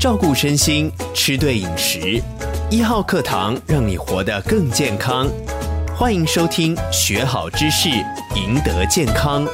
[0.00, 2.22] 照顾身心，吃对饮食。
[2.70, 5.28] 一号课堂让你活得更健康。
[5.94, 7.90] 欢迎收听，学好知识，
[8.34, 9.46] 赢得健康。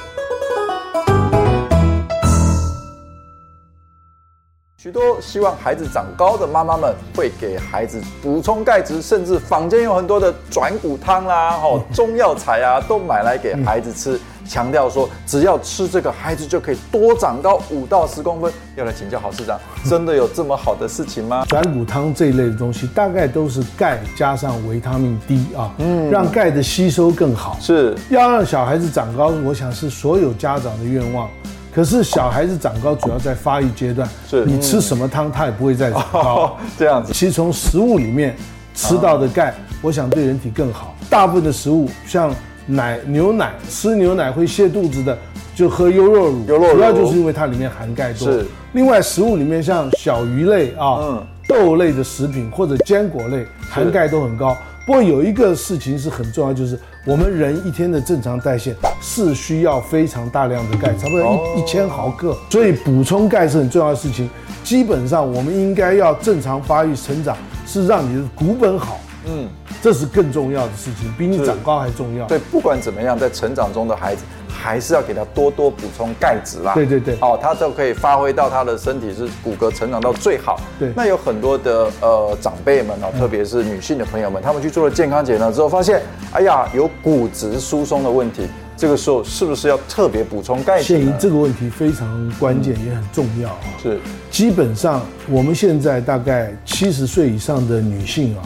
[4.79, 18.52] 许多希望孩子长高的妈妈们会给孩子补充钙质，甚至坊间有很多的转骨汤啦、啊、哦 中药材啊，都买来给孩子吃，强调说只要吃这个，孩子就可以多长高五到十公分。
[18.76, 19.58] 要来请教郝市长，
[19.88, 21.45] 真的有这么好的事情吗？
[21.48, 27.56] 转骨汤这一类的东西，大概都是钙加上维他命 D 啊，嗯，让钙的吸收更好。
[27.60, 31.28] 是要让小孩子长高，我想是所有家长的愿望。
[31.74, 36.20] 可是小孩子长高主要在发育阶段，是你吃什么汤，他也不会再长高。
[36.20, 38.34] 哦，这样子，其实从食物里面
[38.74, 40.95] 吃到的钙，我想对人体更好。
[41.10, 42.34] 大部分的食物像
[42.66, 45.16] 奶、牛奶，吃牛奶会泻肚子的，
[45.55, 48.30] 就喝优酪乳，优酪乳主要就是因为它里面含钙多。
[48.30, 48.45] 是。
[48.73, 54.57] 另外，食物里面像小鱼类啊、嗯、豆类的食品或者坚果类，含钙都很高。
[54.85, 64.28] 不过有一个事情是很重要，就是我们人一天的正常代谢是需要非常大量的钙，差不多一一千毫克，所以补充钙是很重要的事情。
[64.62, 69.49] 基本上我们应该要正常发育成长，是让你的骨本好，嗯，
[69.87, 72.26] 这是更重要的事情，比你长高还重要。
[72.26, 74.25] 对，不管怎么样，在成长中的孩子。
[74.48, 76.72] 还是要给他多多补充钙质啦。
[76.75, 80.59] 对对对，哦，他就可以发挥到他的身体是骨骼成长到最好。
[80.76, 88.48] 对，那有很多的呃长辈们哦，特别是女性的朋友们，他们去做了健康检查之后，发现，哎呀，有骨质疏松的问题。
[88.76, 91.12] 这个时候是不是要特别补充钙质？
[91.19, 93.59] 这个问题非常关键，也很重要啊。
[93.81, 94.00] 是，
[94.31, 98.43] 基本上我们现在大概七十岁以上的女性啊，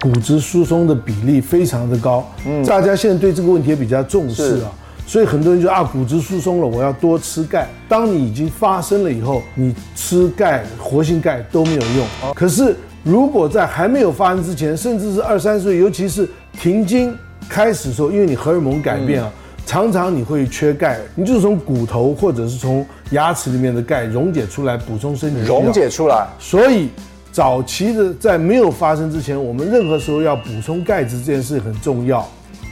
[0.00, 2.26] 骨质疏松的比例非常的高。
[2.46, 4.72] 嗯，大家现在对这个问题也比较重视啊。
[5.06, 7.68] 所以很多人就啊，骨质疏松了，我要多吃钙。
[7.88, 12.34] 当你已经发生了以后，你吃钙、活性钙都没有用。
[12.34, 12.74] 可是
[13.04, 16.28] 如果在还没有发生之前，甚至是二三岁，尤其是
[16.60, 17.16] 停经
[17.48, 19.32] 开始的时候，因为你荷尔蒙改变啊，
[19.64, 25.40] 常常你会缺钙，你就是从骨头或者是从牙齿里面的钙溶解出来补充身体。
[25.42, 26.26] 溶解出来。
[26.40, 26.88] 所以
[27.36, 32.26] 早期的在没有发生之前，我们任何时候要补充钙质这件事很重要。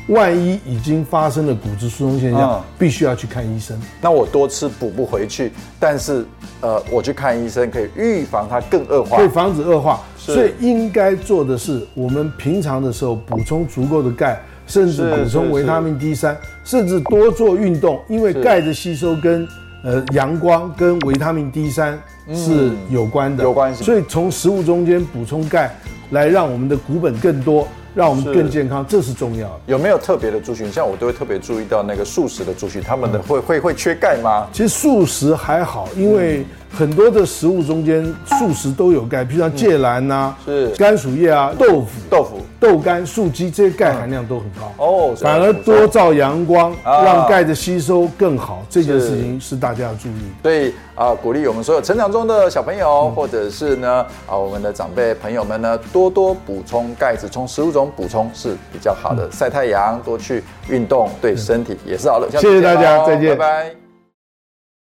[0.08, 3.78] 万一已经发生了骨质疏松现象，嗯、必须要去看医生。
[4.00, 6.24] 那我多吃补不回去，但是
[6.62, 10.00] 呃，我去看医生可以预防它更恶化，可以防止恶化。
[10.16, 19.46] 是所以应该做的是，我们平常的时候补充足够的钙，甚至补充维他命 D 三，甚至多做运动，因为钙的吸收跟
[19.84, 21.96] 呃阳光跟维他命 D 三
[22.34, 23.84] 是有关的，有关系。
[23.84, 25.72] 所以从食物中间补充钙，
[26.10, 27.68] 来让我们的骨本更多。
[27.94, 29.60] 让我们更健康，是这是重要的。
[29.66, 30.68] 有没有特别的族群？
[30.72, 34.48] 像我都会特别注意到那个素食的族群，他们的会会会缺钙吗？
[34.52, 36.44] 其实素食还好，因为
[36.76, 45.14] 很多的食物中间素食都有钙，比如像芥蓝呐，是甘薯叶啊，豆腐、豆腐、豆干、素鸡这些钙含量都很高哦。
[45.16, 50.22] 反而多照阳光，让钙的吸收更好，这件事情是大家要注意。
[50.42, 59.30] 所以啊，鼓励我们所有成长中的小朋友，或者是呢啊我们的长辈朋友们呢，多多补充钙质，从食物中补充是比较好的。
[59.30, 62.28] 晒太阳，多去运动，对身体也是好的。
[62.32, 63.83] 谢谢大家，再见，拜拜。